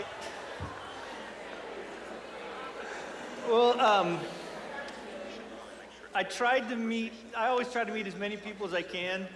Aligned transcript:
tonight. 0.00 0.06
Well, 3.48 3.80
um, 3.80 4.18
I 6.14 6.22
tried 6.22 6.68
to 6.70 6.76
meet, 6.76 7.12
I 7.36 7.48
always 7.48 7.70
try 7.70 7.84
to 7.84 7.92
meet 7.92 8.06
as 8.06 8.16
many 8.16 8.36
people 8.36 8.66
as 8.66 8.74
I 8.74 8.82
can. 8.82 9.26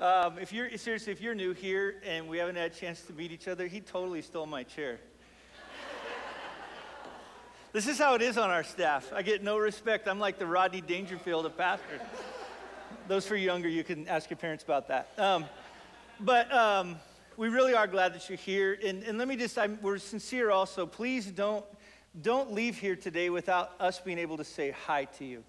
Um, 0.00 0.38
if 0.38 0.52
you're, 0.52 0.76
seriously, 0.76 1.12
if 1.12 1.20
you're 1.20 1.34
new 1.34 1.52
here 1.52 1.96
and 2.04 2.28
we 2.28 2.38
haven't 2.38 2.56
had 2.56 2.72
a 2.72 2.74
chance 2.74 3.00
to 3.02 3.12
meet 3.12 3.32
each 3.32 3.48
other, 3.48 3.66
he 3.66 3.80
totally 3.80 4.22
stole 4.22 4.46
my 4.46 4.62
chair. 4.62 4.98
this 7.72 7.86
is 7.86 7.98
how 7.98 8.14
it 8.14 8.22
is 8.22 8.36
on 8.36 8.50
our 8.50 8.64
staff. 8.64 9.10
I 9.14 9.22
get 9.22 9.42
no 9.42 9.56
respect. 9.58 10.06
I'm 10.08 10.18
like 10.18 10.38
the 10.38 10.46
Rodney 10.46 10.82
Dangerfield 10.82 11.46
of 11.46 11.56
pastors. 11.56 12.00
Those 13.08 13.26
for 13.26 13.36
younger, 13.36 13.68
you 13.68 13.84
can 13.84 14.06
ask 14.08 14.28
your 14.28 14.36
parents 14.36 14.64
about 14.64 14.88
that. 14.88 15.10
Um, 15.16 15.46
but 16.20 16.52
um, 16.52 16.96
we 17.36 17.48
really 17.48 17.74
are 17.74 17.86
glad 17.86 18.14
that 18.14 18.28
you're 18.28 18.38
here. 18.38 18.78
And, 18.84 19.02
and 19.02 19.18
let 19.18 19.28
me 19.28 19.36
just, 19.36 19.58
I'm, 19.58 19.78
we're 19.82 19.98
sincere 19.98 20.50
also. 20.50 20.86
Please 20.86 21.26
don't, 21.26 21.64
don't 22.22 22.52
leave 22.52 22.78
here 22.78 22.96
today 22.96 23.28
without 23.28 23.72
us 23.78 24.00
being 24.00 24.18
able 24.18 24.38
to 24.38 24.44
say 24.44 24.70
hi 24.70 25.04
to 25.18 25.24
you. 25.24 25.44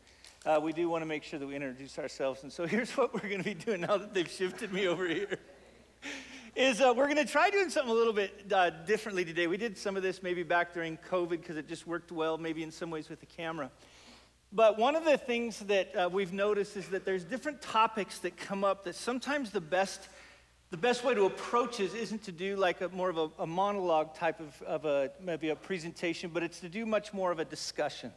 Uh, 0.45 0.59
we 0.61 0.73
do 0.73 0.89
want 0.89 1.01
to 1.01 1.05
make 1.05 1.23
sure 1.23 1.39
that 1.39 1.47
we 1.47 1.55
introduce 1.55 1.97
ourselves. 1.97 2.43
And 2.43 2.51
so 2.51 2.65
here's 2.67 2.91
what 2.97 3.13
we're 3.13 3.29
going 3.29 3.39
to 3.39 3.43
be 3.43 3.53
doing 3.53 3.81
now 3.81 3.97
that 3.97 4.13
they've 4.13 4.29
shifted 4.29 4.73
me 4.73 4.87
over 4.87 5.07
here. 5.07 5.37
Is 6.55 6.81
uh, 6.81 6.91
we're 6.97 7.05
going 7.05 7.23
to 7.23 7.31
try 7.31 7.51
doing 7.51 7.69
something 7.69 7.91
a 7.91 7.95
little 7.95 8.13
bit 8.13 8.51
uh, 8.51 8.71
differently 8.71 9.23
today. 9.23 9.45
We 9.45 9.57
did 9.57 9.77
some 9.77 9.95
of 9.95 10.01
this 10.01 10.23
maybe 10.23 10.41
back 10.41 10.73
during 10.73 10.97
COVID 11.09 11.29
because 11.29 11.55
it 11.55 11.67
just 11.67 11.85
worked 11.85 12.11
well, 12.11 12.39
maybe 12.39 12.63
in 12.63 12.71
some 12.71 12.89
ways 12.89 13.09
with 13.09 13.19
the 13.19 13.27
camera. 13.27 13.69
But 14.51 14.79
one 14.79 14.95
of 14.95 15.05
the 15.05 15.19
things 15.19 15.59
that 15.59 15.95
uh, 15.95 16.09
we've 16.11 16.33
noticed 16.33 16.75
is 16.75 16.87
that 16.87 17.05
there's 17.05 17.23
different 17.23 17.61
topics 17.61 18.17
that 18.19 18.37
come 18.37 18.63
up 18.63 18.85
that 18.85 18.95
sometimes 18.95 19.51
the 19.51 19.61
best 19.61 20.09
the 20.69 20.77
best 20.77 21.05
way 21.05 21.13
to 21.13 21.25
approach 21.25 21.79
it 21.79 21.93
isn't 21.93 22.23
to 22.23 22.31
do 22.31 22.57
like 22.57 22.81
a, 22.81 22.89
more 22.89 23.09
of 23.09 23.17
a, 23.17 23.29
a 23.39 23.47
monologue 23.47 24.13
type 24.13 24.41
of, 24.41 24.61
of 24.63 24.83
a, 24.83 25.11
maybe 25.21 25.49
a 25.49 25.55
presentation, 25.55 26.29
but 26.33 26.43
it's 26.43 26.59
to 26.59 26.67
do 26.67 26.85
much 26.85 27.13
more 27.13 27.31
of 27.31 27.39
a 27.39 27.45
discussion. 27.45 28.11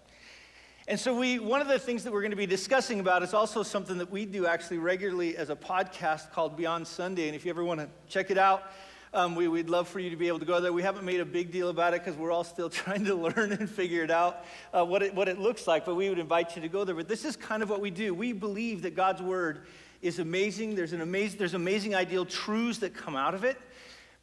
And 0.89 0.99
so 0.99 1.17
we, 1.17 1.39
one 1.39 1.61
of 1.61 1.69
the 1.69 1.79
things 1.79 2.03
that 2.03 2.13
we're 2.13 2.23
going 2.23 2.33
to 2.33 2.37
be 2.37 2.47
discussing 2.47 2.99
about 2.99 3.23
is 3.23 3.35
also 3.35 3.63
something 3.63 3.99
that 3.99 4.11
we 4.11 4.27
do 4.27 4.47
actually 4.47 4.79
regularly 4.79 5.37
as 5.37 5.49
a 5.49 5.55
podcast 5.55 6.33
called 6.33 6.57
Beyond 6.57 6.89
Sunday. 6.89 7.29
And 7.29 7.37
if 7.37 7.45
you 7.45 7.51
ever 7.51 7.63
want 7.63 7.79
to 7.79 7.89
check 8.09 8.33
it 8.33 8.39
out, 8.39 8.73
um, 9.15 9.37
we, 9.37 9.47
would 9.47 9.71
love 9.71 9.87
for 9.87 10.01
you 10.01 10.11
to 10.11 10.17
be 10.17 10.27
able 10.27 10.41
to 10.41 10.45
go 10.45 10.61
there. 10.61 10.73
We 10.73 10.83
haven't 10.83 11.05
made 11.05 11.21
a 11.21 11.25
big 11.25 11.53
deal 11.53 11.69
about 11.69 11.95
it 11.95 12.05
because 12.05 12.19
we're 12.19 12.33
all 12.33 12.43
still 12.43 12.71
trying 12.71 13.05
to 13.05 13.15
learn 13.15 13.53
and 13.53 13.71
figure 13.71 14.03
it 14.03 14.11
out, 14.11 14.45
uh, 14.73 14.85
what, 14.85 15.05
it, 15.05 15.15
what 15.15 15.29
it 15.29 15.39
looks 15.39 15.69
like, 15.69 15.85
but 15.85 15.95
we 15.95 16.09
would 16.09 16.19
invite 16.19 16.57
you 16.57 16.63
to 16.63 16.69
go 16.69 16.83
there. 16.83 16.97
But 16.97 17.07
this 17.07 17.25
is 17.25 17.37
kind 17.37 17.63
of 17.63 17.71
what 17.71 17.81
we 17.81 17.93
do. 17.93 18.13
We 18.13 18.33
believe 18.33 18.83
that 18.83 18.97
God's 18.97 19.23
Word 19.23 19.67
is 20.03 20.19
amazing. 20.19 20.75
There's, 20.75 20.93
an 20.93 21.01
amazing, 21.01 21.39
there's 21.39 21.55
amazing 21.55 21.95
ideal 21.95 22.25
truths 22.25 22.79
that 22.79 22.95
come 22.95 23.17
out 23.17 23.35
of 23.35 23.45
it. 23.45 23.57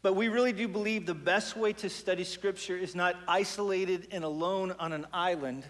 But 0.02 0.16
we 0.16 0.28
really 0.28 0.53
do 0.53 0.67
believe 0.67 1.06
the 1.06 1.14
best 1.14 1.58
way 1.58 1.73
to 1.73 1.89
study 1.89 2.23
Scripture 2.23 2.78
is 2.78 2.95
not 2.95 3.16
isolated 3.28 4.08
and 4.11 4.23
alone 4.23 4.75
on 4.80 4.94
an 4.94 5.08
island, 5.11 5.64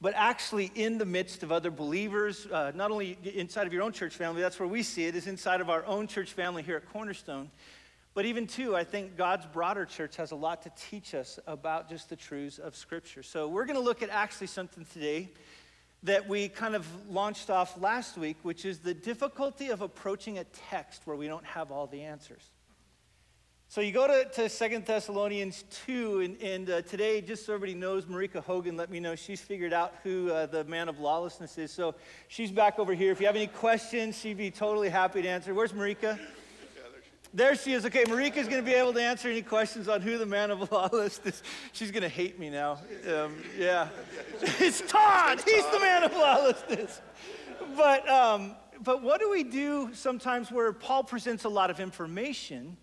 but 0.00 0.14
actually 0.16 0.72
in 0.74 0.98
the 0.98 1.04
midst 1.04 1.42
of 1.42 1.52
other 1.52 1.70
believers, 1.70 2.46
uh, 2.46 2.72
not 2.74 2.90
only 2.90 3.18
inside 3.22 3.66
of 3.66 3.72
your 3.72 3.82
own 3.82 3.92
church 3.92 4.14
family, 4.16 4.40
that's 4.40 4.58
where 4.58 4.68
we 4.68 4.82
see 4.82 5.04
it, 5.04 5.14
is 5.14 5.26
inside 5.26 5.60
of 5.60 5.68
our 5.68 5.84
own 5.84 6.06
church 6.06 6.32
family 6.32 6.62
here 6.62 6.76
at 6.76 6.90
Cornerstone. 6.90 7.50
But 8.14 8.24
even 8.24 8.46
too, 8.46 8.74
I 8.74 8.82
think 8.82 9.18
God's 9.18 9.44
broader 9.44 9.84
church 9.84 10.16
has 10.16 10.30
a 10.30 10.36
lot 10.36 10.62
to 10.62 10.72
teach 10.88 11.14
us 11.14 11.38
about 11.46 11.90
just 11.90 12.08
the 12.08 12.16
truths 12.16 12.58
of 12.58 12.74
Scripture. 12.74 13.22
So 13.22 13.46
we're 13.46 13.66
going 13.66 13.76
to 13.76 13.84
look 13.84 14.02
at 14.02 14.08
actually 14.08 14.46
something 14.46 14.86
today 14.90 15.28
that 16.02 16.28
we 16.28 16.48
kind 16.48 16.74
of 16.74 16.86
launched 17.08 17.50
off 17.50 17.80
last 17.80 18.16
week, 18.16 18.36
which 18.42 18.64
is 18.64 18.78
the 18.80 18.94
difficulty 18.94 19.68
of 19.70 19.80
approaching 19.80 20.38
a 20.38 20.44
text 20.70 21.02
where 21.06 21.16
we 21.16 21.26
don't 21.26 21.44
have 21.44 21.72
all 21.72 21.86
the 21.86 22.02
answers. 22.02 22.50
So 23.68 23.80
you 23.80 23.90
go 23.90 24.06
to, 24.06 24.48
to 24.48 24.48
2 24.48 24.78
Thessalonians 24.86 25.64
2, 25.86 26.20
and, 26.20 26.40
and 26.40 26.70
uh, 26.70 26.82
today, 26.82 27.20
just 27.20 27.44
so 27.44 27.54
everybody 27.54 27.76
knows, 27.76 28.04
Marika 28.04 28.40
Hogan 28.40 28.76
let 28.76 28.90
me 28.90 29.00
know 29.00 29.16
she's 29.16 29.40
figured 29.40 29.72
out 29.72 29.94
who 30.04 30.30
uh, 30.30 30.46
the 30.46 30.62
man 30.64 30.88
of 30.88 31.00
lawlessness 31.00 31.58
is. 31.58 31.72
So 31.72 31.96
she's 32.28 32.52
back 32.52 32.78
over 32.78 32.94
here. 32.94 33.10
If 33.10 33.20
you 33.20 33.26
have 33.26 33.34
any 33.34 33.48
questions, 33.48 34.16
she'd 34.16 34.38
be 34.38 34.52
totally 34.52 34.88
happy 34.88 35.20
to 35.22 35.28
answer. 35.28 35.52
Where's 35.52 35.72
Marika? 35.72 36.16
There 37.36 37.54
she 37.54 37.74
is. 37.74 37.84
Okay, 37.84 38.04
Marika's 38.04 38.48
going 38.48 38.64
to 38.64 38.66
be 38.66 38.72
able 38.72 38.94
to 38.94 39.02
answer 39.02 39.28
any 39.28 39.42
questions 39.42 39.88
on 39.88 40.00
who 40.00 40.16
the 40.16 40.24
man 40.24 40.50
of 40.50 40.72
lawlessness 40.72 41.26
is. 41.34 41.42
She's 41.72 41.90
going 41.90 42.02
to 42.02 42.08
hate 42.08 42.38
me 42.38 42.48
now. 42.48 42.78
Um, 43.06 43.36
yeah. 43.58 43.88
It's 44.58 44.80
Todd. 44.80 45.42
He's 45.44 45.66
the 45.66 45.78
man 45.78 46.02
of 46.02 46.14
lawlessness. 46.14 47.02
But, 47.76 48.08
um, 48.08 48.54
but 48.82 49.02
what 49.02 49.20
do 49.20 49.30
we 49.30 49.42
do 49.42 49.90
sometimes 49.92 50.50
where 50.50 50.72
Paul 50.72 51.04
presents 51.04 51.44
a 51.44 51.48
lot 51.48 51.68
of 51.68 51.78
information, 51.78 52.78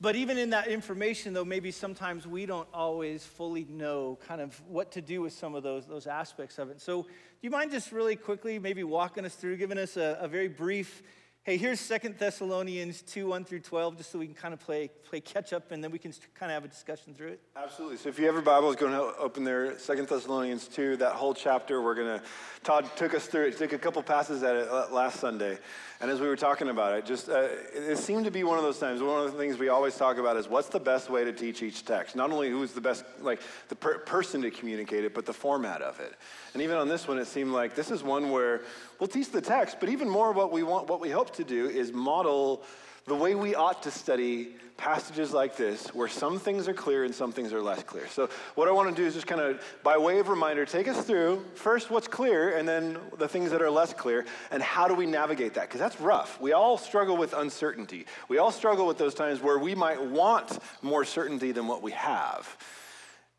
but 0.00 0.16
even 0.16 0.38
in 0.38 0.50
that 0.50 0.66
information, 0.66 1.34
though, 1.34 1.44
maybe 1.44 1.70
sometimes 1.70 2.26
we 2.26 2.46
don't 2.46 2.68
always 2.72 3.24
fully 3.24 3.64
know 3.64 4.18
kind 4.26 4.40
of 4.40 4.60
what 4.66 4.90
to 4.92 5.02
do 5.02 5.20
with 5.20 5.34
some 5.34 5.54
of 5.54 5.62
those, 5.62 5.86
those 5.86 6.06
aspects 6.08 6.58
of 6.58 6.70
it. 6.70 6.80
So, 6.80 7.02
do 7.02 7.08
you 7.42 7.50
mind 7.50 7.70
just 7.70 7.92
really 7.92 8.16
quickly 8.16 8.58
maybe 8.58 8.82
walking 8.82 9.24
us 9.24 9.34
through, 9.34 9.56
giving 9.58 9.78
us 9.78 9.96
a, 9.96 10.18
a 10.20 10.26
very 10.26 10.48
brief 10.48 11.02
Hey, 11.48 11.56
here's 11.56 11.80
Second 11.80 12.18
Thessalonians 12.18 13.00
2 13.00 13.26
1 13.26 13.46
through 13.46 13.60
12, 13.60 13.96
just 13.96 14.12
so 14.12 14.18
we 14.18 14.26
can 14.26 14.34
kind 14.34 14.52
of 14.52 14.60
play, 14.60 14.90
play 15.08 15.18
catch 15.18 15.54
up 15.54 15.72
and 15.72 15.82
then 15.82 15.90
we 15.90 15.98
can 15.98 16.12
kind 16.38 16.52
of 16.52 16.56
have 16.56 16.64
a 16.66 16.68
discussion 16.68 17.14
through 17.14 17.28
it. 17.28 17.40
Absolutely. 17.56 17.96
So 17.96 18.10
if 18.10 18.18
you 18.18 18.26
have 18.26 18.34
your 18.34 18.42
Bibles, 18.42 18.76
go 18.76 18.84
and 18.84 18.94
open 18.94 19.44
there, 19.44 19.78
Second 19.78 20.08
Thessalonians 20.08 20.68
2, 20.68 20.98
that 20.98 21.12
whole 21.12 21.32
chapter. 21.32 21.80
We're 21.80 21.94
going 21.94 22.18
to, 22.18 22.22
Todd 22.64 22.84
took 22.96 23.14
us 23.14 23.28
through 23.28 23.46
it, 23.46 23.56
took 23.56 23.72
a 23.72 23.78
couple 23.78 24.02
passes 24.02 24.42
at 24.42 24.56
it 24.56 24.68
uh, 24.68 24.88
last 24.92 25.20
Sunday. 25.20 25.56
And 26.00 26.10
as 26.10 26.20
we 26.20 26.28
were 26.28 26.36
talking 26.36 26.68
about 26.68 26.96
it, 26.96 27.06
just 27.06 27.30
uh, 27.30 27.48
it 27.74 27.96
seemed 27.96 28.26
to 28.26 28.30
be 28.30 28.44
one 28.44 28.58
of 28.58 28.62
those 28.62 28.78
times. 28.78 29.02
One 29.02 29.24
of 29.24 29.32
the 29.32 29.38
things 29.38 29.58
we 29.58 29.68
always 29.68 29.96
talk 29.96 30.18
about 30.18 30.36
is 30.36 30.48
what's 30.48 30.68
the 30.68 30.78
best 30.78 31.08
way 31.08 31.24
to 31.24 31.32
teach 31.32 31.62
each 31.62 31.84
text. 31.84 32.14
Not 32.14 32.30
only 32.30 32.50
who's 32.50 32.72
the 32.72 32.80
best, 32.80 33.04
like 33.20 33.40
the 33.68 33.74
per- 33.74 33.98
person 33.98 34.42
to 34.42 34.50
communicate 34.50 35.04
it, 35.04 35.12
but 35.12 35.26
the 35.26 35.32
format 35.32 35.82
of 35.82 35.98
it. 35.98 36.14
And 36.52 36.62
even 36.62 36.76
on 36.76 36.88
this 36.88 37.08
one, 37.08 37.18
it 37.18 37.26
seemed 37.26 37.52
like 37.52 37.74
this 37.74 37.90
is 37.90 38.04
one 38.04 38.30
where 38.30 38.60
we'll 39.00 39.08
teach 39.08 39.30
the 39.32 39.40
text, 39.40 39.78
but 39.80 39.88
even 39.88 40.08
more, 40.08 40.30
what 40.30 40.52
we 40.52 40.62
want, 40.62 40.88
what 40.88 41.00
we 41.00 41.10
hope 41.10 41.34
to 41.38 41.44
do 41.44 41.66
is 41.66 41.92
model 41.92 42.62
the 43.06 43.14
way 43.14 43.34
we 43.34 43.54
ought 43.54 43.82
to 43.84 43.90
study 43.90 44.54
passages 44.76 45.32
like 45.32 45.56
this 45.56 45.88
where 45.88 46.08
some 46.08 46.38
things 46.38 46.68
are 46.68 46.74
clear 46.74 47.04
and 47.04 47.14
some 47.14 47.32
things 47.32 47.52
are 47.52 47.60
less 47.60 47.82
clear. 47.82 48.06
So, 48.08 48.28
what 48.54 48.68
I 48.68 48.70
want 48.70 48.94
to 48.94 48.94
do 48.94 49.06
is 49.06 49.14
just 49.14 49.26
kind 49.26 49.40
of, 49.40 49.60
by 49.82 49.98
way 49.98 50.18
of 50.20 50.28
reminder, 50.28 50.64
take 50.64 50.86
us 50.86 51.04
through 51.04 51.44
first 51.54 51.90
what's 51.90 52.06
clear 52.06 52.56
and 52.56 52.68
then 52.68 52.98
the 53.18 53.26
things 53.26 53.50
that 53.50 53.60
are 53.60 53.70
less 53.70 53.92
clear 53.92 54.24
and 54.50 54.62
how 54.62 54.86
do 54.86 54.94
we 54.94 55.06
navigate 55.06 55.54
that? 55.54 55.68
Because 55.68 55.80
that's 55.80 56.00
rough. 56.00 56.40
We 56.40 56.52
all 56.52 56.78
struggle 56.78 57.16
with 57.16 57.32
uncertainty. 57.34 58.06
We 58.28 58.38
all 58.38 58.52
struggle 58.52 58.86
with 58.86 58.98
those 58.98 59.14
times 59.14 59.40
where 59.40 59.58
we 59.58 59.74
might 59.74 60.00
want 60.00 60.58
more 60.82 61.04
certainty 61.04 61.52
than 61.52 61.66
what 61.66 61.82
we 61.82 61.92
have. 61.92 62.56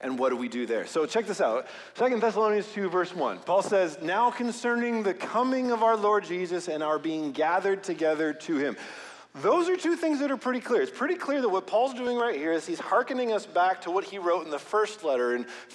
And 0.01 0.17
what 0.17 0.29
do 0.29 0.37
we 0.37 0.47
do 0.47 0.65
there? 0.65 0.85
So 0.85 1.05
check 1.05 1.25
this 1.27 1.41
out. 1.41 1.67
Second 1.95 2.21
Thessalonians 2.21 2.71
2, 2.71 2.89
verse 2.89 3.13
1. 3.13 3.39
Paul 3.39 3.61
says, 3.61 3.97
Now 4.01 4.31
concerning 4.31 5.03
the 5.03 5.13
coming 5.13 5.71
of 5.71 5.83
our 5.83 5.97
Lord 5.97 6.23
Jesus 6.23 6.69
and 6.69 6.81
our 6.81 6.97
being 6.97 7.33
gathered 7.33 7.83
together 7.83 8.31
to 8.33 8.55
him. 8.55 8.77
Those 9.35 9.69
are 9.69 9.77
two 9.77 9.95
things 9.95 10.19
that 10.19 10.31
are 10.31 10.37
pretty 10.37 10.59
clear. 10.59 10.81
It's 10.81 10.91
pretty 10.91 11.15
clear 11.15 11.41
that 11.41 11.49
what 11.49 11.67
Paul's 11.67 11.93
doing 11.93 12.17
right 12.17 12.35
here 12.35 12.51
is 12.51 12.65
he's 12.65 12.79
hearkening 12.79 13.31
us 13.31 13.45
back 13.45 13.81
to 13.81 13.91
what 13.91 14.03
he 14.03 14.17
wrote 14.17 14.45
in 14.45 14.51
the 14.51 14.57
first 14.57 15.03
letter 15.03 15.35
in 15.35 15.45